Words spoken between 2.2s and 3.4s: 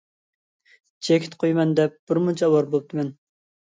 مۇنچە ئاۋارە بوپتىمەن.